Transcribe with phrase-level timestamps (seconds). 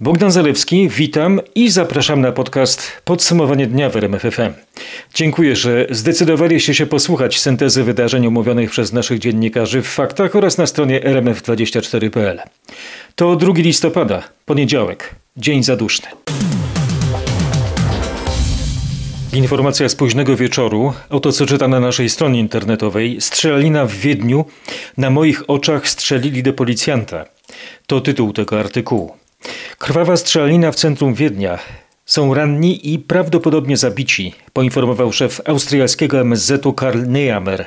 [0.00, 4.52] Bogdan Zalewski, witam i zapraszam na podcast Podsumowanie dnia w RMFFM.
[5.14, 10.66] Dziękuję, że zdecydowaliście się posłuchać syntezy wydarzeń omówionych przez naszych dziennikarzy w faktach oraz na
[10.66, 12.40] stronie rmf24.pl.
[13.14, 16.08] To 2 listopada, poniedziałek, dzień zaduszny.
[19.32, 23.20] Informacja z późnego wieczoru, oto co czyta na naszej stronie internetowej.
[23.20, 24.44] Strzelanina w Wiedniu.
[24.96, 27.24] Na moich oczach strzelili do policjanta.
[27.86, 29.27] To tytuł tego artykułu.
[29.78, 31.58] Krwawa strzelanina w centrum Wiednia.
[32.06, 37.66] Są ranni i prawdopodobnie zabici, poinformował szef austriackiego MSZ-u Karl Nehammer.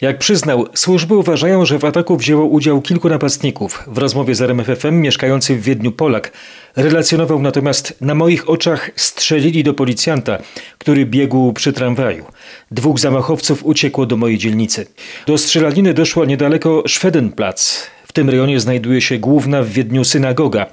[0.00, 3.84] Jak przyznał, służby uważają, że w ataku wzięło udział kilku napastników.
[3.86, 6.32] W rozmowie z RMFFM mieszkający w Wiedniu Polak
[6.76, 10.38] relacjonował natomiast na moich oczach strzelili do policjanta,
[10.78, 12.24] który biegł przy tramwaju.
[12.70, 14.86] Dwóch zamachowców uciekło do mojej dzielnicy.
[15.26, 17.90] Do strzelaniny doszło niedaleko Schwedenplatz.
[18.08, 20.66] W tym rejonie znajduje się główna w Wiedniu synagoga.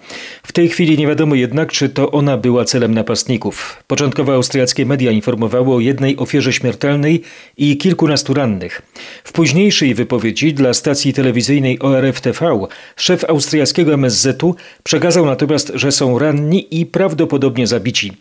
[0.43, 3.84] W tej chwili nie wiadomo jednak, czy to ona była celem napastników.
[3.88, 7.21] Początkowo austriackie media informowały o jednej ofierze śmiertelnej
[7.57, 8.82] i kilkunastu rannych.
[9.24, 16.20] W późniejszej wypowiedzi dla stacji telewizyjnej ORF TV szef austriackiego MSZ-u przekazał natomiast, że są
[16.20, 18.12] ranni i prawdopodobnie zabici.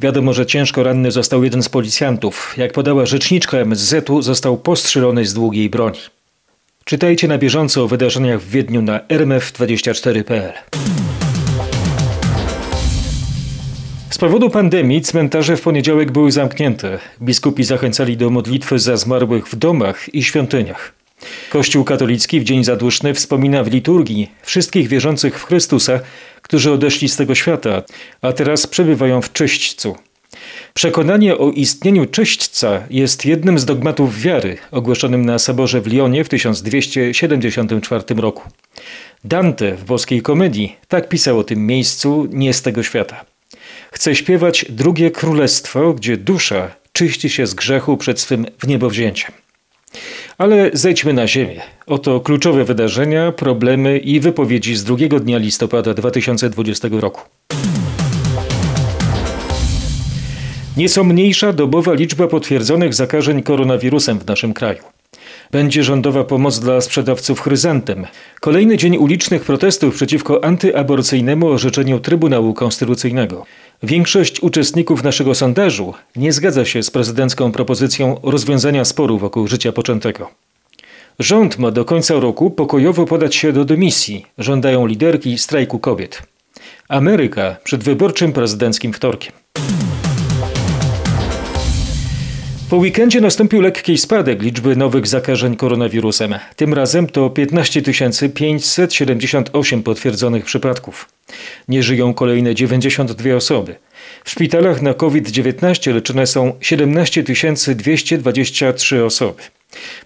[0.00, 2.54] Wiadomo, że ciężko ranny został jeden z policjantów.
[2.56, 6.17] Jak podała rzeczniczka MSZ-u, został postrzelony z długiej broni.
[6.88, 10.52] Czytajcie na bieżąco o wydarzeniach w Wiedniu na rmf24.pl.
[14.10, 16.98] Z powodu pandemii cmentarze w poniedziałek były zamknięte.
[17.22, 20.94] Biskupi zachęcali do modlitwy za zmarłych w domach i świątyniach.
[21.50, 26.00] Kościół katolicki w Dzień Zaduszny wspomina w liturgii wszystkich wierzących w Chrystusa,
[26.42, 27.82] którzy odeszli z tego świata,
[28.22, 29.96] a teraz przebywają w czyśćcu.
[30.74, 36.28] Przekonanie o istnieniu czyśćca jest jednym z dogmatów wiary, ogłoszonym na Soborze w Lyonie w
[36.28, 38.42] 1274 roku.
[39.24, 43.24] Dante w boskiej komedii tak pisał o tym miejscu nie z tego świata.
[43.92, 49.32] Chce śpiewać drugie królestwo, gdzie dusza czyści się z grzechu przed swym wniebowzięciem.
[50.38, 51.60] Ale zejdźmy na ziemię.
[51.86, 57.22] Oto kluczowe wydarzenia, problemy i wypowiedzi z drugiego dnia listopada 2020 roku.
[60.78, 64.82] Nieco mniejsza dobowa liczba potwierdzonych zakażeń koronawirusem w naszym kraju.
[65.50, 68.06] Będzie rządowa pomoc dla sprzedawców chryzantem.
[68.40, 73.46] Kolejny dzień ulicznych protestów przeciwko antyaborcyjnemu orzeczeniu Trybunału Konstytucyjnego.
[73.82, 80.30] Większość uczestników naszego sondażu nie zgadza się z prezydencką propozycją rozwiązania sporu wokół życia poczętego.
[81.18, 86.22] Rząd ma do końca roku pokojowo podać się do dymisji, żądają liderki strajku kobiet.
[86.88, 89.32] Ameryka przed wyborczym prezydenckim wtorkiem.
[92.70, 96.34] Po weekendzie nastąpił lekki spadek liczby nowych zakażeń koronawirusem.
[96.56, 97.82] Tym razem to 15
[98.34, 101.08] 578 potwierdzonych przypadków.
[101.68, 103.76] Nie żyją kolejne 92 osoby.
[104.24, 109.42] W szpitalach na COVID-19 leczone są 17 223 osoby.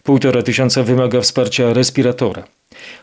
[0.02, 2.44] Półtora tysiąca wymaga wsparcia respiratora.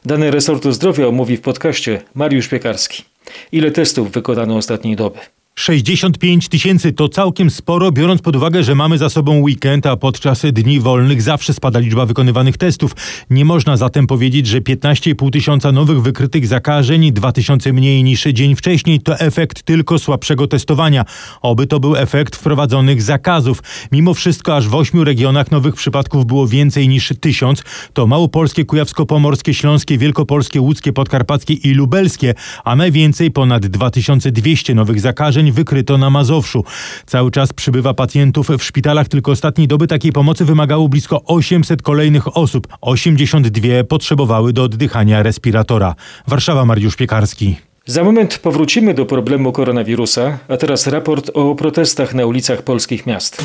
[0.06, 3.04] Dane resortu zdrowia omówi w podcaście Mariusz Piekarski.
[3.52, 5.20] Ile testów wykonano ostatniej doby?
[5.60, 10.42] 65 tysięcy to całkiem sporo, biorąc pod uwagę, że mamy za sobą weekend, a podczas
[10.54, 12.96] dni wolnych zawsze spada liczba wykonywanych testów.
[13.30, 18.56] Nie można zatem powiedzieć, że 15,5 tysiąca nowych wykrytych zakażeń, 2 tysiące mniej niż dzień
[18.56, 21.06] wcześniej, to efekt tylko słabszego testowania.
[21.42, 23.64] Oby to był efekt wprowadzonych zakazów.
[23.92, 27.64] Mimo wszystko aż w ośmiu regionach nowych przypadków było więcej niż tysiąc.
[27.94, 32.34] To Małopolskie, Kujawsko-Pomorskie, Śląskie, Wielkopolskie, Łódzkie, Podkarpackie i Lubelskie,
[32.64, 36.64] a najwięcej ponad 2200 nowych zakażeń wykryto na Mazowszu.
[37.06, 42.38] Cały czas przybywa pacjentów w szpitalach, tylko ostatniej doby takiej pomocy wymagało blisko 800 kolejnych
[42.38, 42.68] osób.
[42.82, 45.96] 82 potrzebowały do oddychania respiratora.
[46.28, 47.56] Warszawa Mariusz Piekarski.
[47.86, 53.44] Za moment powrócimy do problemu koronawirusa, a teraz raport o protestach na ulicach polskich miast.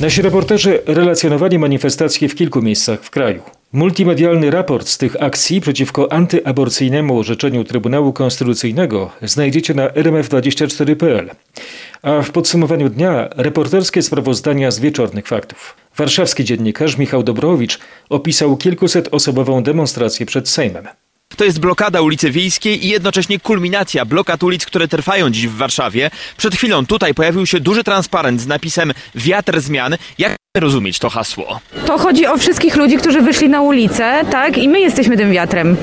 [0.00, 3.42] Nasi reporterzy relacjonowali manifestacje w kilku miejscach w kraju.
[3.72, 11.30] Multimedialny raport z tych akcji przeciwko antyaborcyjnemu orzeczeniu Trybunału Konstytucyjnego znajdziecie na rmf24.pl.
[12.02, 15.76] A w podsumowaniu dnia reporterskie sprawozdania z wieczornych faktów.
[15.96, 20.88] Warszawski dziennikarz Michał Dobrowicz opisał kilkusetosobową demonstrację przed Sejmem.
[21.36, 26.10] To jest blokada ulicy Wiejskiej i jednocześnie kulminacja blokad ulic, które trwają dziś w Warszawie.
[26.36, 29.96] Przed chwilą tutaj pojawił się duży transparent z napisem Wiatr zmian.
[30.18, 31.60] Jak rozumieć to hasło?
[31.86, 34.58] To chodzi o wszystkich ludzi, którzy wyszli na ulicę, tak?
[34.58, 35.76] I my jesteśmy tym wiatrem.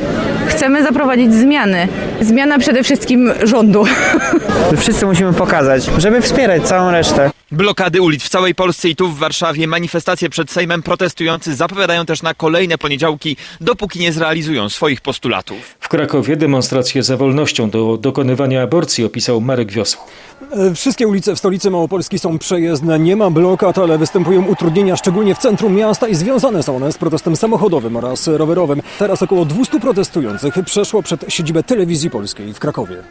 [0.48, 1.88] Chcemy zaprowadzić zmiany.
[2.22, 3.86] Zmiana przede wszystkim rządu.
[4.82, 7.32] Wszyscy musimy pokazać, żeby wspierać całą resztę.
[7.52, 12.22] Blokady ulic w całej Polsce i tu w Warszawie, manifestacje przed Sejmem, protestujący zapowiadają też
[12.22, 15.58] na kolejne poniedziałki, dopóki nie zrealizują swoich postulatów.
[15.80, 20.06] W Krakowie demonstrację za wolnością do dokonywania aborcji opisał Marek Wiosło.
[20.52, 25.36] E, Wszystkie ulice w stolicy Małopolski są przejezdne, nie ma blokad, ale występują utrudnienia szczególnie
[25.36, 28.82] w centrum miasta i związane są one z protestem samochodowym oraz rowerowym.
[29.00, 33.04] Teraz około 200 protestujących przeszło przed siedzibę Telewizji Polskiej w Krakowie.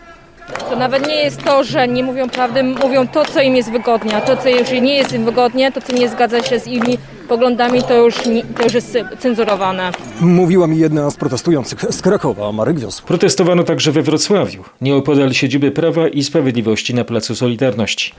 [0.70, 4.16] To nawet nie jest to, że nie mówią prawdy, mówią to, co im jest wygodnie,
[4.16, 6.82] a to, co już nie jest im wygodnie, to, co nie zgadza się z ich
[7.28, 9.92] poglądami, to już, nie, to już jest cenzurowane.
[10.20, 13.06] Mówiła mi jedna z protestujących z Krakowa, Marek Wiosło.
[13.06, 18.14] Protestowano także we Wrocławiu, nieopodal siedziby Prawa i Sprawiedliwości na Placu Solidarności.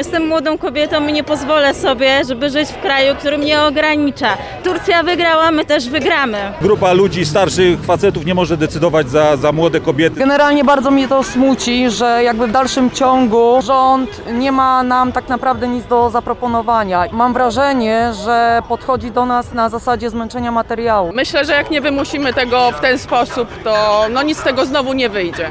[0.00, 4.36] Jestem młodą kobietą i nie pozwolę sobie, żeby żyć w kraju, który mnie ogranicza.
[4.64, 6.52] Turcja wygrała, my też wygramy.
[6.60, 10.16] grupa ludzi starszych facetów nie może decydować za, za młode kobiety.
[10.16, 15.28] Generalnie bardzo mnie to smuci, że jakby w dalszym ciągu rząd nie ma nam tak
[15.28, 17.04] naprawdę nic do zaproponowania.
[17.12, 21.10] Mam wrażenie, że podchodzi do nas na zasadzie zmęczenia materiału.
[21.14, 24.92] Myślę, że jak nie wymusimy tego w ten sposób, to no nic z tego znowu
[24.92, 25.50] nie wyjdzie.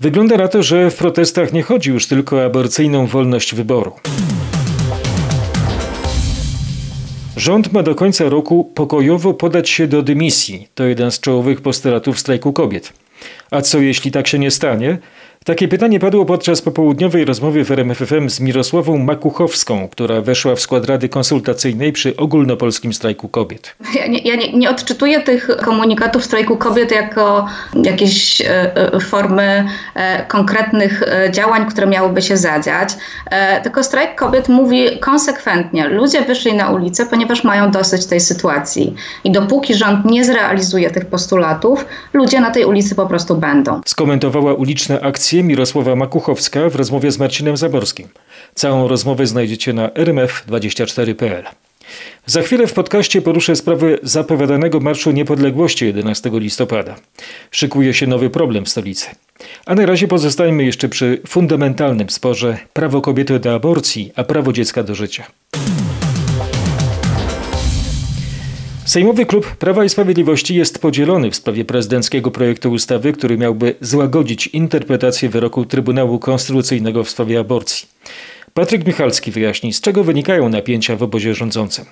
[0.00, 3.92] Wygląda na to, że w protestach nie chodzi już tylko o aborcyjną wolność wyboru.
[7.36, 10.68] Rząd ma do końca roku pokojowo podać się do dymisji.
[10.74, 12.92] To jeden z czołowych postulatów strajku kobiet.
[13.50, 14.98] A co jeśli tak się nie stanie?
[15.44, 20.84] Takie pytanie padło podczas popołudniowej rozmowy w RMFFM z Mirosławą Makuchowską, która weszła w skład
[20.84, 23.76] Rady Konsultacyjnej przy ogólnopolskim strajku kobiet.
[23.94, 27.46] Ja, nie, ja nie, nie odczytuję tych komunikatów strajku kobiet jako
[27.84, 32.88] jakieś e, e, formy e, konkretnych działań, które miałyby się zadziać,
[33.62, 38.94] tylko strajk kobiet mówi konsekwentnie, ludzie wyszli na ulicę, ponieważ mają dosyć tej sytuacji
[39.24, 43.80] i dopóki rząd nie zrealizuje tych postulatów, ludzie na tej ulicy po prostu będą.
[43.86, 48.08] Skomentowała uliczne akcje Mirosława Makuchowska w rozmowie z Marcinem Zaborskim.
[48.54, 51.44] Całą rozmowę znajdziecie na rmf24.pl.
[52.26, 56.96] Za chwilę w podcaście poruszę sprawę zapowiadanego Marszu Niepodległości 11 listopada.
[57.50, 59.06] Szykuje się nowy problem w stolicy.
[59.66, 64.82] A na razie pozostańmy jeszcze przy fundamentalnym sporze prawo kobiety do aborcji, a prawo dziecka
[64.82, 65.26] do życia.
[68.90, 74.46] Sejmowy Klub Prawa i Sprawiedliwości jest podzielony w sprawie prezydenckiego projektu ustawy, który miałby złagodzić
[74.46, 77.88] interpretację wyroku Trybunału Konstytucyjnego w sprawie aborcji.
[78.54, 81.84] Patryk Michalski wyjaśni, z czego wynikają napięcia w obozie rządzącym.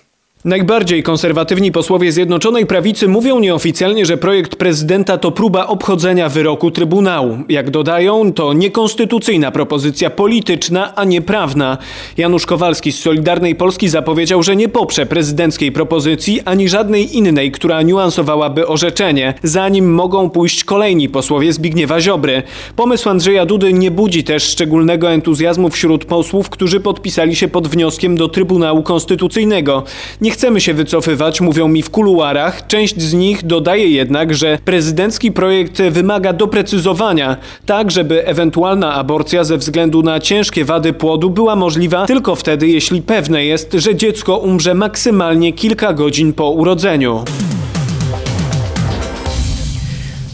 [0.45, 7.39] Najbardziej konserwatywni posłowie Zjednoczonej Prawicy mówią nieoficjalnie, że projekt prezydenta to próba obchodzenia wyroku Trybunału.
[7.49, 11.79] Jak dodają, to niekonstytucyjna propozycja polityczna, a nie prawna.
[12.17, 17.83] Janusz Kowalski z Solidarnej Polski zapowiedział, że nie poprze prezydenckiej propozycji ani żadnej innej, która
[17.83, 22.43] niuansowałaby orzeczenie, zanim mogą pójść kolejni posłowie Zbigniewa Ziobry.
[22.77, 28.17] Pomysł Andrzeja Dudy nie budzi też szczególnego entuzjazmu wśród posłów, którzy podpisali się pod wnioskiem
[28.17, 29.85] do Trybunału Konstytucyjnego.
[30.21, 32.67] Nie chcemy się wycofywać, mówią mi w kuluarach.
[32.67, 37.37] Część z nich dodaje jednak, że prezydencki projekt wymaga doprecyzowania,
[37.67, 43.03] tak żeby ewentualna aborcja ze względu na ciężkie wady płodu była możliwa tylko wtedy, jeśli
[43.03, 47.25] pewne jest, że dziecko umrze maksymalnie kilka godzin po urodzeniu.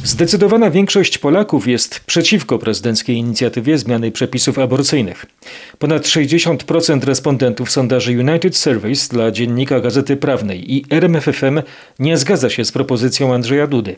[0.05, 5.27] Zdecydowana większość Polaków jest przeciwko prezydenckiej inicjatywie zmiany przepisów aborcyjnych.
[5.79, 11.63] Ponad 60% respondentów sondaży United Surveys dla dziennika Gazety Prawnej i RMFFM
[11.99, 13.95] nie zgadza się z propozycją Andrzeja Dudy.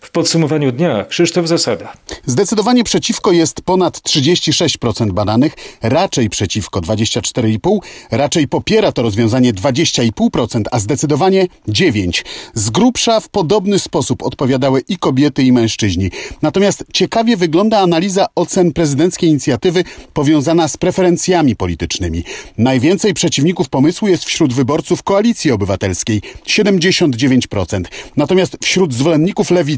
[0.00, 1.92] W podsumowaniu dnia Krzysztof Zasada.
[2.26, 7.78] Zdecydowanie przeciwko jest ponad 36% badanych, raczej przeciwko 24,5%,
[8.10, 12.22] raczej popiera to rozwiązanie 20,5%, a zdecydowanie 9%.
[12.54, 16.10] Z grubsza w podobny sposób odpowiadały i kobiety, i mężczyźni.
[16.42, 22.24] Natomiast ciekawie wygląda analiza ocen prezydenckiej inicjatywy powiązana z preferencjami politycznymi.
[22.58, 27.82] Najwięcej przeciwników pomysłu jest wśród wyborców Koalicji Obywatelskiej 79%,
[28.16, 29.75] natomiast wśród zwolenników lewicy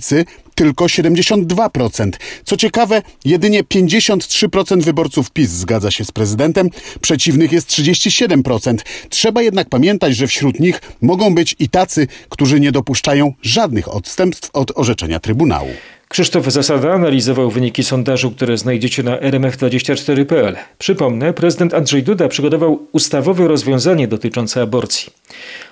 [0.54, 2.10] tylko 72%.
[2.44, 8.76] Co ciekawe, jedynie 53% wyborców PiS zgadza się z prezydentem, przeciwnych jest 37%.
[9.08, 14.50] Trzeba jednak pamiętać, że wśród nich mogą być i tacy, którzy nie dopuszczają żadnych odstępstw
[14.52, 15.70] od orzeczenia Trybunału.
[16.08, 20.56] Krzysztof Zasada analizował wyniki sondażu, które znajdziecie na rmf24.pl.
[20.78, 25.12] Przypomnę, prezydent Andrzej Duda przygotował ustawowe rozwiązanie dotyczące aborcji.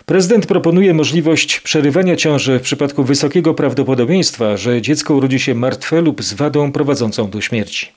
[0.06, 6.22] Prezydent proponuje możliwość przerywania ciąży w przypadku wysokiego prawdopodobieństwa, że dziecko urodzi się martwe lub
[6.22, 7.88] z wadą prowadzącą do śmierci.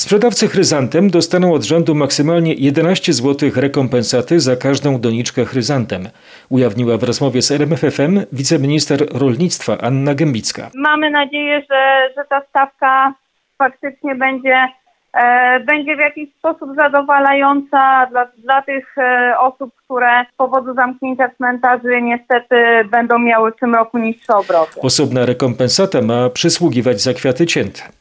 [0.00, 6.08] Sprzedawcy chryzantem dostaną od rządu maksymalnie 11 zł rekompensaty za każdą doniczkę chryzantem,
[6.48, 10.70] ujawniła w rozmowie z RMFFM wiceminister rolnictwa Anna Gębicka.
[10.74, 13.14] Mamy nadzieję, że, że ta stawka
[13.58, 14.68] faktycznie będzie,
[15.12, 21.30] e, będzie w jakiś sposób zadowalająca dla, dla tych e, osób, które z powodu zamknięcia
[21.36, 22.56] cmentarzy niestety
[22.90, 24.80] będą miały w tym roku niższe obroty.
[24.80, 27.99] Osobna rekompensata ma przysługiwać za kwiaty cięte.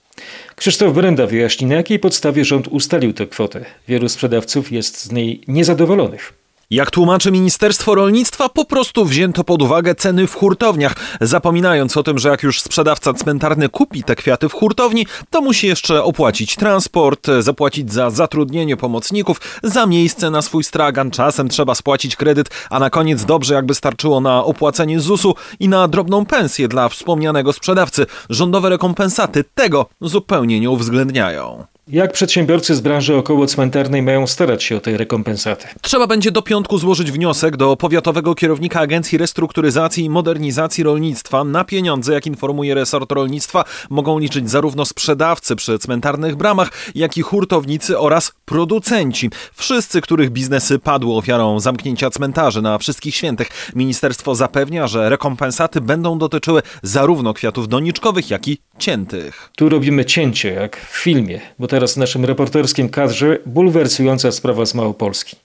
[0.60, 3.66] Krzysztof Brenda wyjaśni, na jakiej podstawie rząd ustalił tę kwotę.
[3.88, 6.39] Wielu sprzedawców jest z niej niezadowolonych.
[6.72, 12.20] Jak tłumaczy Ministerstwo Rolnictwa, po prostu wzięto pod uwagę ceny w hurtowniach, zapominając o tym,
[12.20, 17.28] że jak już sprzedawca cmentarny kupi te kwiaty w hurtowni, to musi jeszcze opłacić transport,
[17.40, 22.90] zapłacić za zatrudnienie pomocników, za miejsce na swój stragan, czasem trzeba spłacić kredyt, a na
[22.90, 28.06] koniec dobrze jakby starczyło na opłacenie ZUS-u i na drobną pensję dla wspomnianego sprzedawcy.
[28.30, 31.66] Rządowe rekompensaty tego zupełnie nie uwzględniają.
[31.92, 35.68] Jak przedsiębiorcy z branży około cmentarnej mają starać się o tej rekompensaty?
[35.82, 41.44] Trzeba będzie do piątku złożyć wniosek do powiatowego kierownika Agencji Restrukturyzacji i Modernizacji Rolnictwa.
[41.44, 47.22] Na pieniądze, jak informuje resort rolnictwa, mogą liczyć zarówno sprzedawcy przy cmentarnych bramach, jak i
[47.22, 49.30] hurtownicy oraz producenci.
[49.54, 53.50] Wszyscy, których biznesy padły ofiarą zamknięcia cmentarzy na wszystkich świętych.
[53.76, 59.50] Ministerstwo zapewnia, że rekompensaty będą dotyczyły zarówno kwiatów doniczkowych, jak i ciętych.
[59.58, 64.74] Tu robimy cięcie, jak w filmie, bo teraz w naszym reporterskim kadrze bulwersująca sprawa z
[64.74, 65.36] Małopolski.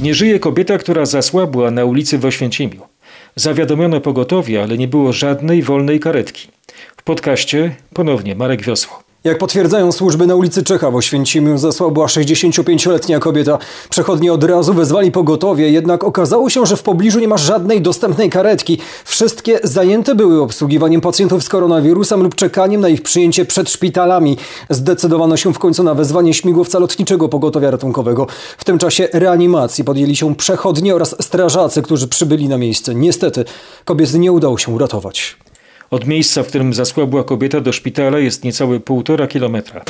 [0.00, 2.80] Nie żyje kobieta, która zasłabła na ulicy w Oświęcimiu.
[3.36, 6.48] Zawiadomiono pogotowie, ale nie było żadnej wolnej karetki.
[6.96, 9.01] W podcaście ponownie Marek Wiosło.
[9.24, 13.58] Jak potwierdzają służby na ulicy Czecha w Oświęcimiu, zasłabła 65-letnia kobieta.
[13.90, 18.30] Przechodni od razu wezwali pogotowie, jednak okazało się, że w pobliżu nie ma żadnej dostępnej
[18.30, 18.78] karetki.
[19.04, 24.36] Wszystkie zajęte były obsługiwaniem pacjentów z koronawirusem lub czekaniem na ich przyjęcie przed szpitalami.
[24.70, 28.26] Zdecydowano się w końcu na wezwanie śmigłowca lotniczego pogotowia ratunkowego.
[28.58, 32.94] W tym czasie reanimacji podjęli się przechodnie oraz strażacy, którzy przybyli na miejsce.
[32.94, 33.44] Niestety
[33.84, 35.36] kobiet nie udało się uratować.
[35.92, 39.84] Od miejsca, w którym zasłabła kobieta do szpitala jest niecałe półtora kilometra.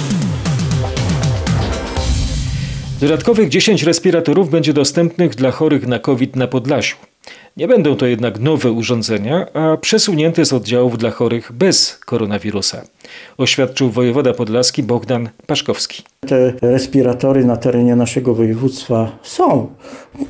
[3.01, 6.97] Dodatkowych 10 respiratorów będzie dostępnych dla chorych na COVID na Podlasiu.
[7.57, 12.83] Nie będą to jednak nowe urządzenia, a przesunięte z oddziałów dla chorych bez koronawirusa,
[13.39, 16.03] oświadczył wojewoda podlaski Bogdan Paszkowski.
[16.27, 19.75] Te respiratory na terenie naszego województwa są.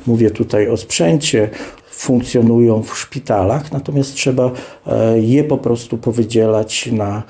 [0.07, 1.49] Mówię tutaj o sprzęcie,
[1.95, 4.51] funkcjonują w szpitalach, natomiast trzeba
[5.15, 7.23] je po prostu powydzielać na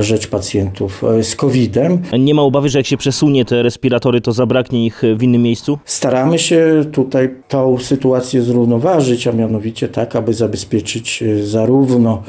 [0.00, 2.02] rzecz pacjentów z COVID-em.
[2.18, 5.78] Nie ma obawy, że jak się przesunie te respiratory, to zabraknie ich w innym miejscu?
[5.84, 12.22] Staramy się tutaj tą sytuację zrównoważyć, a mianowicie tak, aby zabezpieczyć zarówno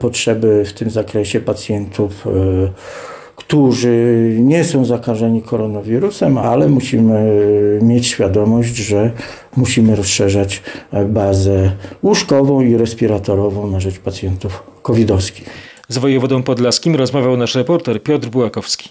[0.00, 2.26] potrzeby w tym zakresie pacjentów,
[3.38, 7.40] którzy nie są zakażeni koronawirusem, ale musimy
[7.82, 9.10] mieć świadomość, że
[9.56, 10.62] musimy rozszerzać
[11.08, 15.48] bazę łóżkową i respiratorową na rzecz pacjentów covidowskich.
[15.88, 18.90] Z wojewodą podlaskim rozmawiał nasz reporter Piotr Bułakowski.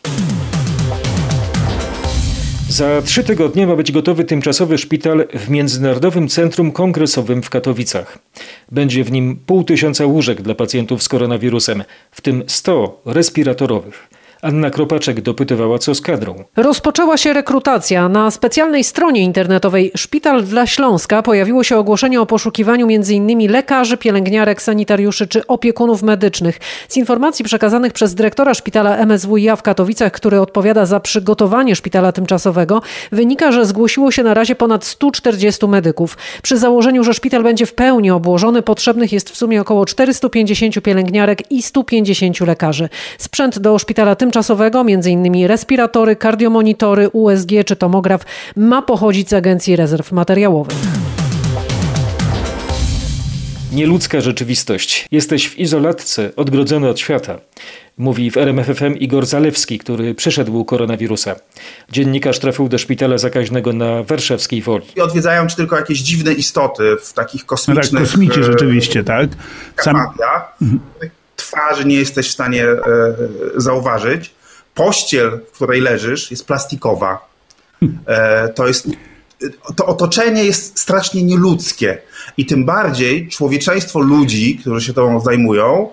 [2.69, 8.19] Za trzy tygodnie ma być gotowy tymczasowy szpital w Międzynarodowym Centrum Kongresowym w Katowicach.
[8.71, 14.16] Będzie w nim pół tysiąca łóżek dla pacjentów z koronawirusem, w tym 100 respiratorowych.
[14.41, 16.43] Anna Kropaczek dopytywała, co z kadrą.
[16.55, 18.09] Rozpoczęła się rekrutacja.
[18.09, 23.51] Na specjalnej stronie internetowej Szpital dla Śląska pojawiło się ogłoszenie o poszukiwaniu m.in.
[23.51, 26.59] lekarzy, pielęgniarek, sanitariuszy czy opiekunów medycznych.
[26.87, 32.81] Z informacji przekazanych przez dyrektora szpitala MSWiA w Katowicach, który odpowiada za przygotowanie szpitala tymczasowego,
[33.11, 36.17] wynika, że zgłosiło się na razie ponad 140 medyków.
[36.41, 41.51] Przy założeniu, że szpital będzie w pełni obłożony, potrzebnych jest w sumie około 450 pielęgniarek
[41.51, 42.89] i 150 lekarzy.
[43.17, 45.47] Sprzęt do szpitala tymczasowego tymczasowego, m.in.
[45.47, 48.21] respiratory, kardiomonitory, USG czy tomograf,
[48.55, 50.77] ma pochodzić z Agencji Rezerw Materiałowych.
[53.73, 55.07] Nieludzka rzeczywistość.
[55.11, 57.39] Jesteś w izolatce, odgrodzony od świata.
[57.97, 61.35] Mówi w RMFFM Igor Zalewski, który przeszedł koronawirusa.
[61.91, 64.85] Dziennikarz trafił do szpitala zakaźnego na warszawskiej woli.
[64.95, 67.91] I odwiedzają ci tylko jakieś dziwne istoty w takich kosmicznych...
[67.91, 69.29] No tak, kosmici rzeczywiście, tak?
[69.77, 69.95] Sam...
[70.61, 70.79] Mhm
[71.47, 72.77] twarzy nie jesteś w stanie e,
[73.55, 74.31] zauważyć.
[74.73, 77.27] Pościel, w której leżysz, jest plastikowa.
[78.07, 78.87] E, to jest.
[79.75, 81.97] To otoczenie jest strasznie nieludzkie.
[82.37, 85.89] I tym bardziej człowieczeństwo ludzi, którzy się tą zajmują,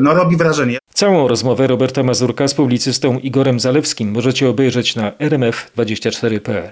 [0.00, 0.78] no robi wrażenie.
[0.94, 6.70] Całą rozmowę Roberta Mazurka z publicystą Igorem Zalewskim możecie obejrzeć na rmf24.pl.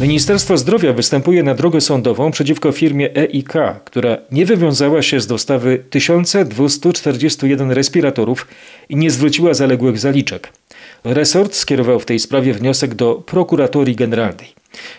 [0.00, 3.52] Ministerstwo Zdrowia występuje na drogę sądową przeciwko firmie EIK,
[3.84, 8.46] która nie wywiązała się z dostawy 1241 respiratorów
[8.88, 10.52] i nie zwróciła zaległych zaliczek.
[11.04, 14.48] Resort skierował w tej sprawie wniosek do prokuratorii generalnej.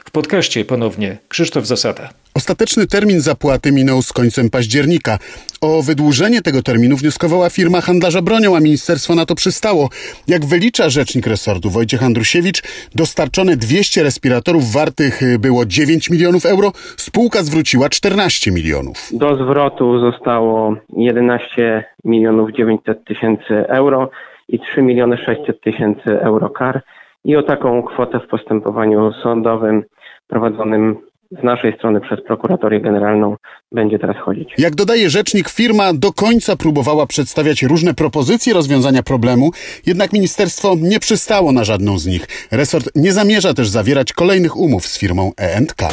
[0.05, 2.09] W podcaście ponownie Krzysztof Zasada.
[2.35, 5.17] Ostateczny termin zapłaty minął z końcem października.
[5.61, 9.89] O wydłużenie tego terminu wnioskowała firma handlarza bronią, a ministerstwo na to przystało.
[10.27, 12.61] Jak wylicza rzecznik resortu Wojciech Andrusiewicz,
[12.95, 19.09] dostarczone 200 respiratorów wartych było 9 milionów euro, spółka zwróciła 14 milionów.
[19.11, 24.09] Do zwrotu zostało 11 milionów 900 tysięcy euro
[24.49, 26.81] i 3 miliony 600 tysięcy euro kar.
[27.25, 29.83] I o taką kwotę w postępowaniu sądowym
[30.27, 30.97] prowadzonym
[31.31, 33.35] z naszej strony przez prokuratorię generalną
[33.71, 34.53] będzie teraz chodzić.
[34.57, 39.51] Jak dodaje rzecznik, firma do końca próbowała przedstawiać różne propozycje rozwiązania problemu,
[39.85, 42.27] jednak ministerstwo nie przystało na żadną z nich.
[42.51, 45.89] Resort nie zamierza też zawierać kolejnych umów z firmą E E&K.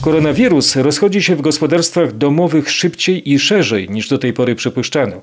[0.00, 5.22] Koronawirus rozchodzi się w gospodarstwach domowych szybciej i szerzej niż do tej pory przypuszczano.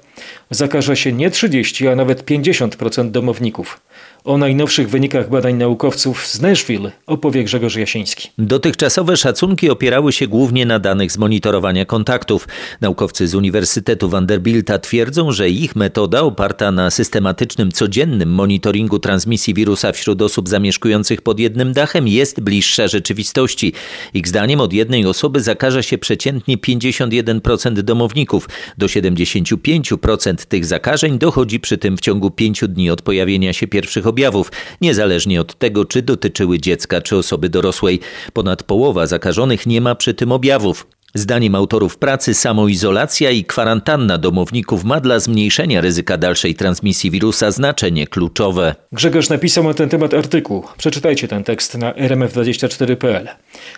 [0.49, 3.81] Zakaża się nie 30, a nawet 50% domowników.
[4.25, 8.29] O najnowszych wynikach badań naukowców z Nashville opowie Grzegorz Jasiński.
[8.37, 12.47] Dotychczasowe szacunki opierały się głównie na danych z monitorowania kontaktów.
[12.81, 19.91] Naukowcy z Uniwersytetu Vanderbilta twierdzą, że ich metoda oparta na systematycznym, codziennym monitoringu transmisji wirusa
[19.91, 23.73] wśród osób zamieszkujących pod jednym dachem jest bliższa rzeczywistości.
[24.13, 28.49] Ich zdaniem od jednej osoby zakaże się przeciętnie 51% domowników.
[28.77, 34.07] Do 75% tych zakażeń dochodzi przy tym w ciągu 5 dni od pojawienia się pierwszych
[34.15, 37.99] objawów, niezależnie od tego, czy dotyczyły dziecka czy osoby dorosłej.
[38.33, 40.87] Ponad połowa zakażonych nie ma przy tym objawów.
[41.13, 48.07] Zdaniem autorów pracy samoizolacja i kwarantanna domowników ma dla zmniejszenia ryzyka dalszej transmisji wirusa znaczenie
[48.07, 48.75] kluczowe.
[48.91, 50.63] Grzegorz napisał na ten temat artykuł.
[50.77, 53.27] Przeczytajcie ten tekst na rmf24.pl.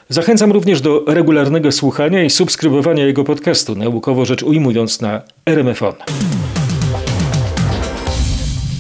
[0.09, 5.93] Zachęcam również do regularnego słuchania i subskrybowania jego podcastu, naukowo rzecz ujmując na RMFON.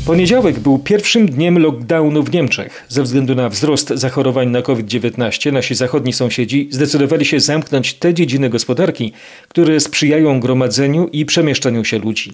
[0.07, 2.85] Poniedziałek był pierwszym dniem lockdownu w Niemczech.
[2.87, 8.49] Ze względu na wzrost zachorowań na COVID-19 nasi zachodni sąsiedzi zdecydowali się zamknąć te dziedziny
[8.49, 9.13] gospodarki,
[9.47, 12.33] które sprzyjają gromadzeniu i przemieszczaniu się ludzi.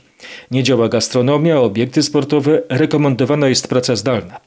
[0.52, 4.40] Nie działa gastronomia, obiekty sportowe, rekomendowana jest praca zdalna.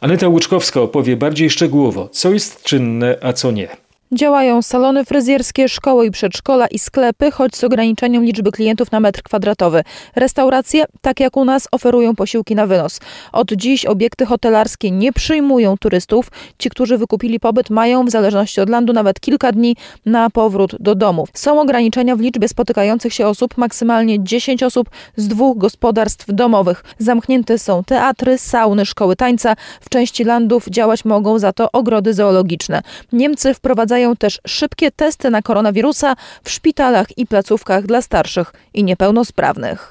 [0.00, 3.87] Aneta Łuczkowska opowie bardziej szczegółowo, co jest czynne, a co nie.
[4.12, 9.22] Działają salony fryzjerskie, szkoły i przedszkola i sklepy, choć z ograniczeniem liczby klientów na metr
[9.22, 9.82] kwadratowy.
[10.16, 13.00] Restauracje, tak jak u nas, oferują posiłki na wynos.
[13.32, 16.30] Od dziś obiekty hotelarskie nie przyjmują turystów.
[16.58, 20.94] Ci, którzy wykupili pobyt, mają w zależności od landu nawet kilka dni na powrót do
[20.94, 21.28] domów.
[21.34, 26.84] Są ograniczenia w liczbie spotykających się osób, maksymalnie 10 osób z dwóch gospodarstw domowych.
[26.98, 29.54] Zamknięte są teatry, sauny, szkoły tańca.
[29.80, 32.82] W części landów działać mogą za to ogrody zoologiczne.
[33.12, 39.90] Niemcy wprowadzają też szybkie testy na koronawirusa w szpitalach i placówkach dla starszych i niepełnosprawnych.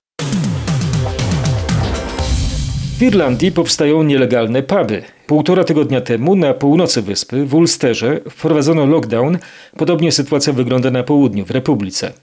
[2.97, 5.16] W Irlandii powstają nielegalne puby.
[5.27, 9.37] Półtora tygodnia temu na północy wyspy, w Ulsterze, wprowadzono lockdown.
[9.77, 12.13] Podobnie sytuacja wygląda na południu, w Republice.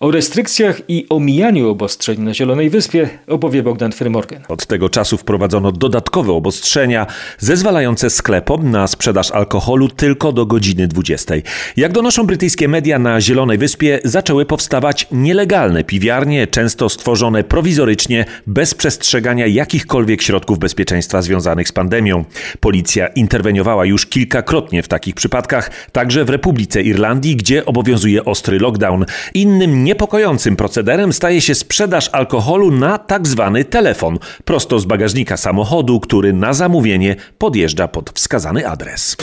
[0.00, 4.42] O restrykcjach i omijaniu obostrzeń na Zielonej Wyspie opowie Bogdan Frymorgan.
[4.48, 7.06] Od tego czasu wprowadzono dodatkowe obostrzenia
[7.38, 11.34] zezwalające sklepom na sprzedaż alkoholu tylko do godziny 20.
[11.76, 18.74] Jak donoszą brytyjskie media, na Zielonej Wyspie zaczęły powstawać nielegalne piwiarnie, często stworzone prowizorycznie, bez
[18.74, 22.24] przestrzegania jakichkolwiek środków bezpieczeństwa związanych z pandemią.
[22.60, 29.04] Policja interweniowała już kilkakrotnie w takich przypadkach, także w Republice Irlandii, gdzie obowiązuje ostry lockdown.
[29.34, 36.00] Innym niepokojącym procederem staje się sprzedaż alkoholu na tak zwany telefon, prosto z bagażnika samochodu,
[36.00, 39.16] który na zamówienie podjeżdża pod wskazany adres.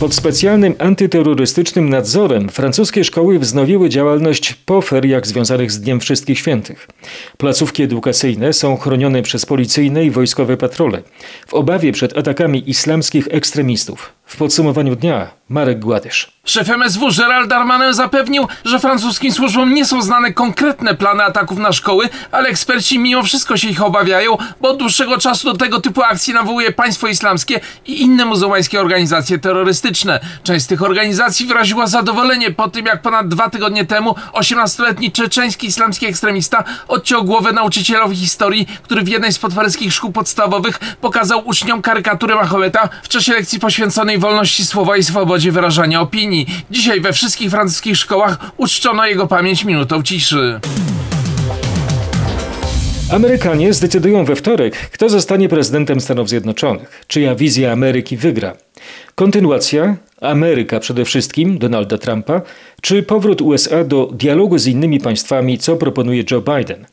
[0.00, 6.88] Pod specjalnym antyterrorystycznym nadzorem francuskie szkoły wznowiły działalność po feriach związanych z Dniem Wszystkich Świętych.
[7.36, 11.02] Placówki edukacyjne są chronione przez policyjne i wojskowe patrole
[11.46, 14.15] w obawie przed atakami islamskich ekstremistów.
[14.26, 16.32] W podsumowaniu dnia Marek Gładysz.
[16.44, 21.72] Szef MSW Gerald Darmanin zapewnił, że francuskim służbom nie są znane konkretne plany ataków na
[21.72, 26.02] szkoły, ale eksperci mimo wszystko się ich obawiają, bo od dłuższego czasu do tego typu
[26.02, 30.20] akcji nawołuje państwo islamskie i inne muzułmańskie organizacje terrorystyczne.
[30.42, 35.66] Część z tych organizacji wyraziła zadowolenie po tym, jak ponad dwa tygodnie temu 18-letni czeczeński
[35.66, 41.82] islamski ekstremista odciął głowę nauczycielowi historii, który w jednej z podwarskich szkół podstawowych pokazał uczniom
[41.82, 46.46] karykaturę Mahometa w czasie lekcji poświęconej wolności słowa i swobodzie wyrażania opinii.
[46.70, 50.60] Dzisiaj we wszystkich francuskich szkołach uczczono jego pamięć minutą ciszy.
[53.12, 58.56] Amerykanie zdecydują we wtorek, kto zostanie prezydentem Stanów Zjednoczonych, czyja wizja Ameryki wygra.
[59.14, 62.42] Kontynuacja Ameryka przede wszystkim Donalda Trumpa,
[62.82, 66.86] czy powrót USA do dialogu z innymi państwami, co proponuje Joe Biden.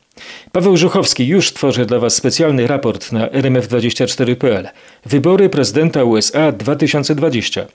[0.52, 4.70] Paweł Żuchowski już tworzy dla Was specjalny raport na rmf24.pl.
[5.06, 7.66] Wybory prezydenta USA 2020.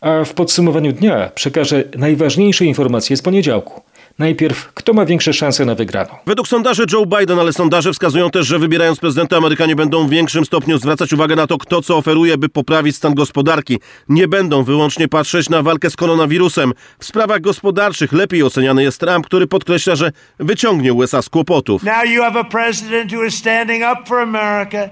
[0.00, 3.87] A w podsumowaniu dnia przekażę najważniejsze informacje z poniedziałku.
[4.18, 6.10] Najpierw, kto ma większe szanse na wygraną?
[6.26, 10.44] Według sondaży Joe Biden, ale sondaże wskazują też, że wybierając prezydenta Amerykanie będą w większym
[10.44, 13.78] stopniu zwracać uwagę na to, kto co oferuje, by poprawić stan gospodarki.
[14.08, 16.72] Nie będą wyłącznie patrzeć na walkę z koronawirusem.
[16.98, 21.82] W sprawach gospodarczych lepiej oceniany jest Trump, który podkreśla, że wyciągnie USA z kłopotów.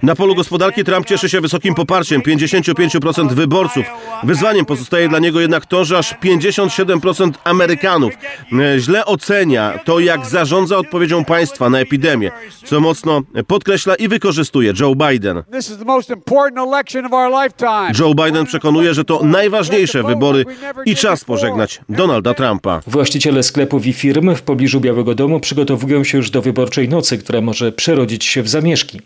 [0.03, 3.87] Na polu gospodarki Trump cieszy się wysokim poparciem 55% wyborców.
[4.25, 8.13] Wyzwaniem pozostaje dla niego jednak to, że aż 57% Amerykanów
[8.79, 9.16] źle ocenia
[9.85, 12.31] to, jak zarządza odpowiedzią państwa na epidemię,
[12.65, 15.43] co mocno podkreśla i wykorzystuje Joe Biden.
[17.99, 20.45] Joe Biden przekonuje, że to najważniejsze wybory
[20.87, 22.81] i czas pożegnać Donalda Trumpa.
[22.87, 27.41] Właściciele sklepów i firm w pobliżu Białego Domu przygotowują się już do wyborczej nocy, która
[27.41, 29.01] może przerodzić się w zamieszki.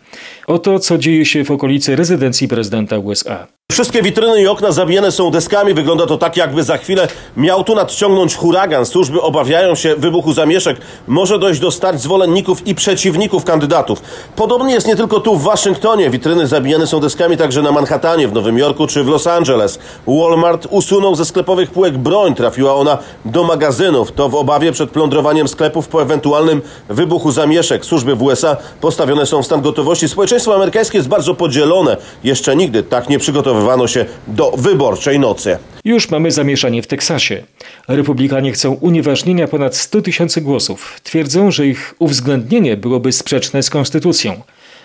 [0.47, 3.47] Oto, co dzieje się w okolicy rezydencji prezydenta USA.
[3.71, 5.73] Wszystkie witryny i okna zabijane są deskami.
[5.73, 7.07] Wygląda to tak, jakby za chwilę
[7.37, 8.85] miał tu nadciągnąć huragan.
[8.85, 10.77] Służby obawiają się wybuchu zamieszek.
[11.07, 14.01] Może dojść do starć zwolenników i przeciwników kandydatów.
[14.35, 16.09] Podobnie jest nie tylko tu w Waszyngtonie.
[16.09, 19.79] Witryny zabijane są deskami także na Manhattanie, w Nowym Jorku czy w Los Angeles.
[20.07, 22.35] Walmart usunął ze sklepowych półek broń.
[22.35, 24.11] Trafiła ona do magazynów.
[24.11, 27.85] To w obawie przed plądrowaniem sklepów po ewentualnym wybuchu zamieszek.
[27.85, 30.09] Służby w USA postawione są w stan gotowości.
[30.09, 31.97] Społeczeństwo amerykańskie jest bardzo podzielone.
[32.23, 33.19] Jeszcze nigdy tak nie
[33.61, 35.57] przygotowywano się do wyborczej nocy.
[35.85, 37.43] Już mamy zamieszanie w Teksasie.
[37.87, 40.99] Republikanie chcą unieważnienia ponad 100 tysięcy głosów.
[41.03, 44.41] Twierdzą, że ich uwzględnienie byłoby sprzeczne z konstytucją.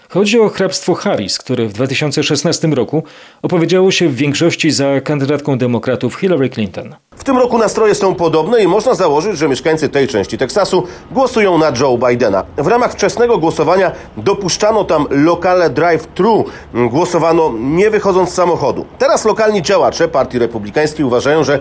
[0.09, 3.03] Chodzi o hrabstwo Harris, które w 2016 roku
[3.43, 6.95] opowiedziało się w większości za kandydatką demokratów Hillary Clinton.
[7.17, 11.59] W tym roku nastroje są podobne i można założyć, że mieszkańcy tej części Teksasu głosują
[11.59, 12.45] na Joe Bidena.
[12.57, 16.45] W ramach wczesnego głosowania dopuszczano tam lokale drive-thru.
[16.75, 18.87] Głosowano nie wychodząc z samochodu.
[18.99, 21.59] Teraz lokalni działacze Partii Republikańskiej uważają, że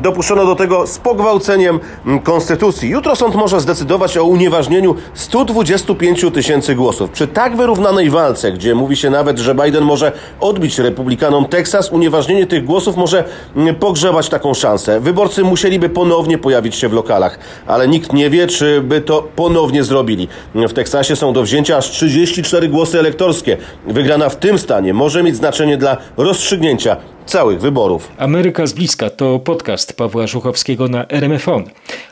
[0.00, 2.90] dopuszczono do tego z pogwałceniem mm, konstytucji.
[2.90, 7.10] Jutro sąd może zdecydować o unieważnieniu 125 tysięcy głosów.
[7.10, 12.46] Przy tak wyrównanej walce, gdzie mówi się nawet, że Biden może odbić republikanom Teksas, unieważnienie
[12.46, 13.24] tych głosów może
[13.56, 15.00] mm, pogrzebać taką szansę.
[15.00, 19.84] Wyborcy musieliby ponownie pojawić się w lokalach, ale nikt nie wie, czy by to ponownie
[19.84, 20.28] zrobili.
[20.54, 23.56] W Teksasie są do wzięcia aż 34 głosy elektorskie.
[23.86, 28.12] Wygrana w tym stanie może mieć znaczenie dla rozstrzygnięcia całych wyborów.
[28.18, 31.64] Ameryka z bliska to podcast Pawła Żuchowskiego na RMFON,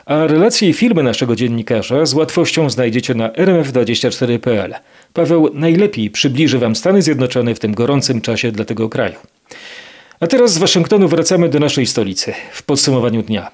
[0.05, 4.75] a relacje i filmy naszego dziennikarza z łatwością znajdziecie na rmf24.pl.
[5.13, 9.15] Paweł najlepiej przybliży Wam Stany Zjednoczone w tym gorącym czasie dla tego kraju.
[10.19, 13.51] A teraz z Waszyngtonu wracamy do naszej stolicy w podsumowaniu dnia.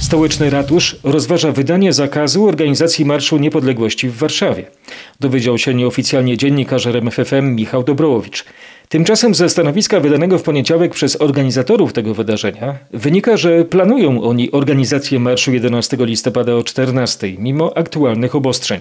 [0.00, 4.64] Stołeczny ratusz rozważa wydanie zakazu organizacji Marszu Niepodległości w Warszawie.
[5.20, 8.44] Dowiedział się nieoficjalnie dziennikarz RMFFM Michał Dobrołowicz.
[8.90, 15.20] Tymczasem ze stanowiska wydanego w poniedziałek przez organizatorów tego wydarzenia wynika, że planują oni organizację
[15.20, 18.80] marszu 11 listopada o 14, mimo aktualnych obostrzeń.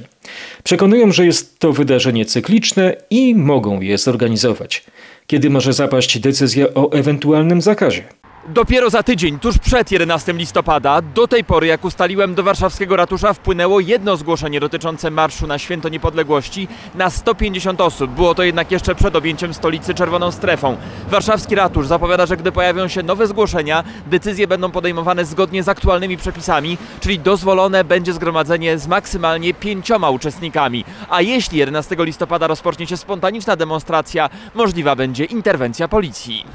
[0.63, 4.84] Przekonują, że jest to wydarzenie cykliczne i mogą je zorganizować.
[5.28, 8.04] Kiedy może zapaść decyzja o ewentualnym zakazie?
[8.47, 13.34] Dopiero za tydzień, tuż przed 11 listopada, do tej pory, jak ustaliłem, do warszawskiego ratusza
[13.34, 18.12] wpłynęło jedno zgłoszenie dotyczące marszu na Święto Niepodległości na 150 osób.
[18.12, 20.78] Było to jednak jeszcze przed objęciem stolicy czerwoną strefą.
[21.10, 26.17] Warszawski ratusz zapowiada, że gdy pojawią się nowe zgłoszenia, decyzje będą podejmowane zgodnie z aktualnymi
[26.17, 30.86] przepisami, czyli dozwolone będzie zgromadzenie z maksymalnie pięcioma uczestnikami.
[31.10, 36.45] A jeśli 11 listopada rozpocznie się spontaniczna demonstracja, możliwa będzie interwencja policji.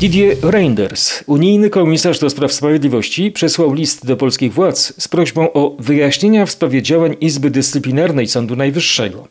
[0.00, 5.76] Didier Reinders, unijny komisarz do spraw sprawiedliwości, przesłał list do polskich władz z prośbą o
[5.78, 9.28] wyjaśnienia w sprawie działań Izby Dyscyplinarnej Sądu Najwyższego.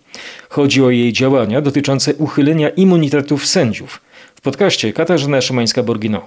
[0.49, 4.02] Chodzi o jej działania dotyczące uchylenia immunitetów sędziów.
[4.36, 6.19] W podcaście Katarzyna Szymańska-Borgino.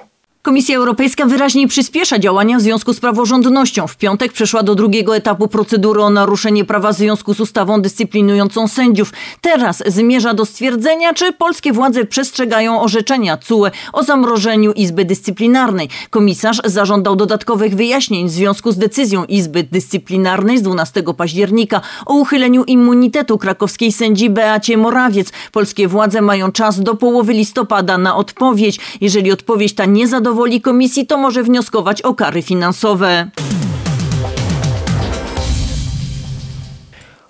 [0.46, 3.86] Komisja Europejska wyraźnie przyspiesza działania w związku z praworządnością.
[3.86, 8.68] W piątek przeszła do drugiego etapu procedury o naruszenie prawa w związku z ustawą dyscyplinującą
[8.68, 9.12] sędziów.
[9.40, 15.88] Teraz zmierza do stwierdzenia, czy polskie władze przestrzegają orzeczenia CUE o zamrożeniu Izby Dyscyplinarnej.
[16.10, 22.64] Komisarz zażądał dodatkowych wyjaśnień w związku z decyzją Izby Dyscyplinarnej z 12 października o uchyleniu
[22.64, 25.32] immunitetu krakowskiej sędzi Beacie Morawiec.
[25.52, 28.80] Polskie władze mają czas do połowy listopada na odpowiedź.
[29.00, 33.30] Jeżeli odpowiedź ta nie zadowoli woli komisji, to może wnioskować o kary finansowe.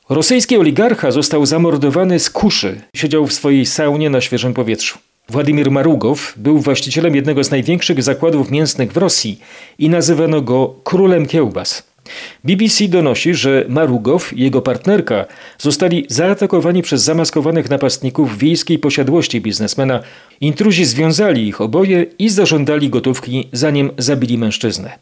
[0.09, 2.81] Rosyjski oligarcha został zamordowany z kuszy.
[2.97, 4.99] Siedział w swojej saunie na świeżym powietrzu.
[5.29, 9.41] Władimir Marugow był właścicielem jednego z największych zakładów mięsnych w Rosji
[9.79, 11.96] i nazywano go królem kiełbas.
[12.45, 15.25] BBC donosi, że Marugow i jego partnerka
[15.59, 20.01] zostali zaatakowani przez zamaskowanych napastników wiejskiej posiadłości biznesmena.
[20.41, 24.99] Intruzi związali ich oboje i zażądali gotówki, zanim zabili mężczyznę.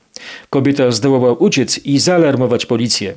[0.51, 3.15] Kobieta zdołała uciec i zaalarmować policję.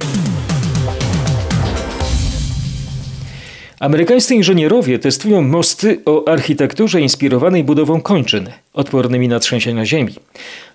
[3.79, 10.15] Amerykańscy inżynierowie testują mosty o architekturze inspirowanej budową kończyn, odpornymi na trzęsienia ziemi.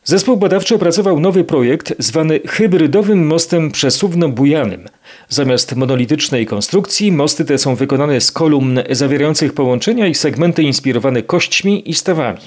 [0.04, 4.88] Zespół badawczy opracował nowy projekt zwany hybrydowym mostem przesuwno-bujanym.
[5.28, 11.90] Zamiast monolitycznej konstrukcji, mosty te są wykonane z kolumn zawierających połączenia i segmenty inspirowane kośćmi
[11.90, 12.40] i stawami.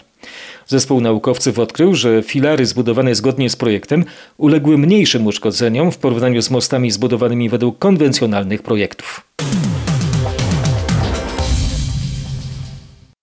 [0.67, 4.05] Zespół naukowców odkrył, że filary zbudowane zgodnie z projektem
[4.37, 9.21] uległy mniejszym uszkodzeniom w porównaniu z mostami zbudowanymi według konwencjonalnych projektów.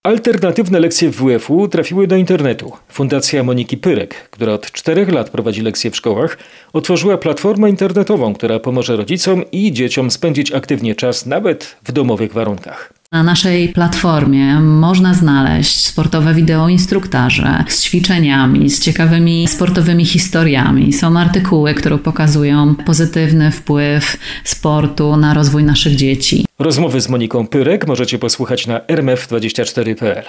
[0.04, 2.72] Alternatywne lekcje WF-u trafiły do internetu.
[2.88, 6.38] Fundacja Moniki Pyrek, która od czterech lat prowadzi lekcje w szkołach,
[6.72, 12.91] otworzyła platformę internetową, która pomoże rodzicom i dzieciom spędzić aktywnie czas nawet w domowych warunkach.
[13.12, 20.92] Na naszej platformie można znaleźć sportowe wideo instruktaże z ćwiczeniami, z ciekawymi sportowymi historiami.
[20.92, 26.46] Są artykuły, które pokazują pozytywny wpływ sportu na rozwój naszych dzieci.
[26.58, 30.24] Rozmowy z Moniką Pyrek możecie posłuchać na rmf24.pl.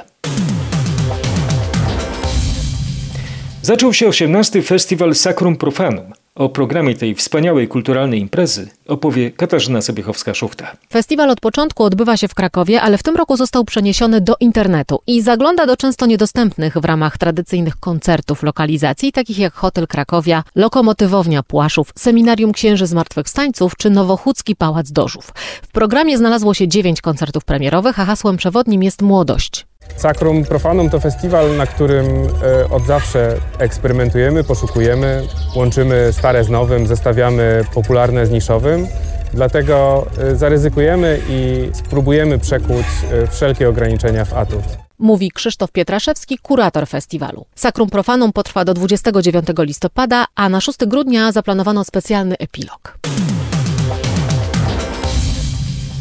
[3.61, 4.61] Zaczął się 18.
[4.61, 6.22] festiwal Sacrum Profanum.
[6.35, 10.65] O programie tej wspaniałej kulturalnej imprezy opowie Katarzyna Sobiechowska-Szuchta.
[10.91, 14.99] Festiwal od początku odbywa się w Krakowie, ale w tym roku został przeniesiony do internetu
[15.07, 21.43] i zagląda do często niedostępnych w ramach tradycyjnych koncertów lokalizacji, takich jak Hotel Krakowia, Lokomotywownia
[21.43, 25.31] Płaszów, Seminarium Księży Zmartwychwstańców czy Nowochódzki Pałac Dożów.
[25.61, 29.65] W programie znalazło się dziewięć koncertów premierowych, a hasłem przewodnim jest młodość.
[29.95, 36.87] Sacrum Profanum to festiwal, na którym e, od zawsze eksperymentujemy, poszukujemy, łączymy stare z nowym,
[36.87, 38.87] zestawiamy popularne z niszowym.
[39.33, 44.63] Dlatego e, zaryzykujemy i spróbujemy przekuć e, wszelkie ograniczenia w atut.
[44.99, 47.45] Mówi Krzysztof Pietraszewski, kurator festiwalu.
[47.55, 52.97] Sacrum Profanum potrwa do 29 listopada, a na 6 grudnia zaplanowano specjalny epilog.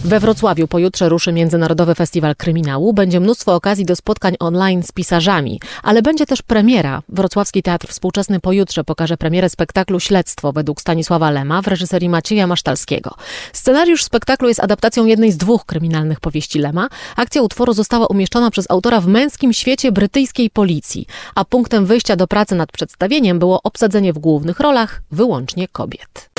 [0.04, 2.92] We Wrocławiu pojutrze ruszy Międzynarodowy Festiwal Kryminału.
[2.92, 7.02] Będzie mnóstwo okazji do spotkań online z pisarzami, ale będzie też premiera.
[7.08, 13.14] Wrocławski Teatr Współczesny pojutrze pokaże premierę spektaklu Śledztwo według Stanisława Lema w reżyserii Macieja Masztalskiego.
[13.52, 16.88] Scenariusz spektaklu jest adaptacją jednej z dwóch kryminalnych powieści Lema.
[17.16, 22.26] Akcja utworu została umieszczona przez autora w męskim świecie brytyjskiej policji, a punktem wyjścia do
[22.26, 26.30] pracy nad przedstawieniem było obsadzenie w głównych rolach wyłącznie kobiet.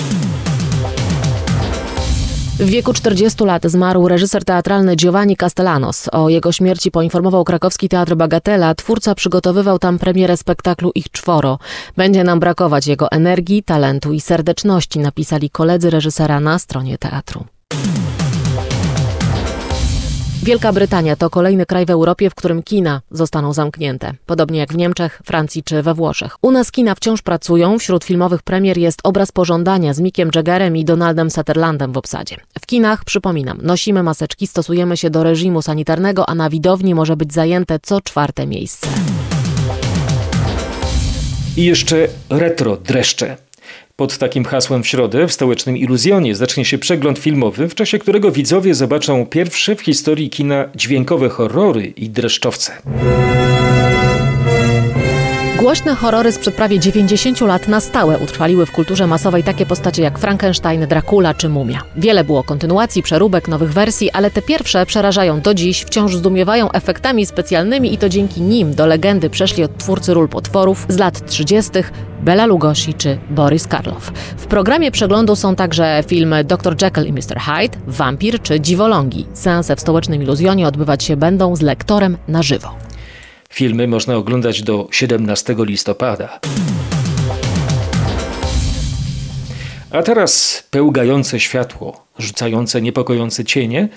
[2.59, 6.09] W wieku 40 lat zmarł reżyser teatralny Giovanni Castellanos.
[6.11, 8.75] O jego śmierci poinformował krakowski Teatr Bagatela.
[8.75, 11.59] Twórca przygotowywał tam premierę spektaklu Ich Czworo.
[11.97, 17.45] Będzie nam brakować jego energii, talentu i serdeczności, napisali koledzy reżysera na stronie teatru.
[20.43, 24.13] Wielka Brytania to kolejny kraj w Europie, w którym kina zostaną zamknięte.
[24.25, 26.37] Podobnie jak w Niemczech, Francji czy we Włoszech.
[26.41, 27.79] U nas kina wciąż pracują.
[27.79, 32.37] Wśród filmowych premier jest obraz pożądania z Mickiem Jaggerem i Donaldem Sutherlandem w obsadzie.
[32.61, 37.33] W kinach, przypominam, nosimy maseczki, stosujemy się do reżimu sanitarnego, a na widowni może być
[37.33, 38.87] zajęte co czwarte miejsce.
[41.57, 43.37] I jeszcze retro dreszcze.
[43.95, 48.31] Pod takim hasłem w środę w stołecznym Iluzjonie zacznie się przegląd filmowy, w czasie którego
[48.31, 52.81] widzowie zobaczą pierwsze w historii kina dźwiękowe horrory i dreszczowce.
[55.63, 60.19] Głośne horrory sprzed prawie 90 lat na stałe utrwaliły w kulturze masowej takie postacie jak
[60.19, 61.81] Frankenstein, Dracula czy Mumia.
[61.95, 67.25] Wiele było kontynuacji, przeróbek, nowych wersji, ale te pierwsze przerażają do dziś, wciąż zdumiewają efektami
[67.25, 71.71] specjalnymi i to dzięki nim do legendy przeszli od twórcy ról potworów z lat 30.
[72.21, 74.11] Bela Lugosi czy Boris Karloff.
[74.37, 76.75] W programie przeglądu są także filmy Dr.
[76.81, 77.39] Jekyll i Mr.
[77.39, 79.25] Hyde, Wampir czy Dziwolągi.
[79.33, 82.92] Seanse w stołecznym Iluzjonie odbywać się będą z lektorem na żywo.
[83.53, 86.39] Filmy można oglądać do 17 listopada.
[89.91, 93.89] A teraz pełgające światło, rzucające niepokojące cienie,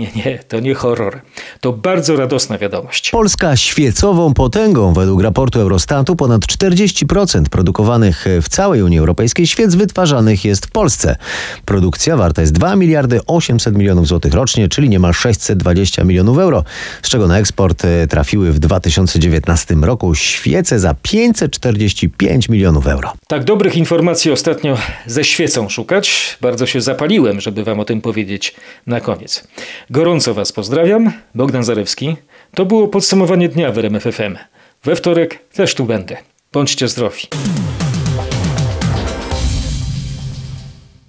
[0.00, 1.20] Nie, nie, to nie horror.
[1.60, 3.10] To bardzo radosna wiadomość.
[3.10, 4.92] Polska świecową potęgą.
[4.92, 11.16] Według raportu Eurostatu ponad 40% produkowanych w całej Unii Europejskiej świec wytwarzanych jest w Polsce.
[11.64, 16.64] Produkcja warta jest 2 miliardy 800 milionów złotych rocznie, czyli niemal 620 milionów euro,
[17.02, 23.12] z czego na eksport e, trafiły w 2019 roku świece za 545 milionów euro.
[23.26, 26.38] Tak dobrych informacji ostatnio ze świecą szukać.
[26.40, 28.54] Bardzo się zapaliłem, żeby wam o tym powiedzieć
[28.86, 29.44] na koniec.
[29.90, 31.12] Gorąco was pozdrawiam.
[31.34, 32.16] Bogdan Zarewski.
[32.54, 34.36] To było podsumowanie dnia w RMF FM.
[34.84, 36.16] We wtorek też tu będę.
[36.52, 37.22] Bądźcie zdrowi.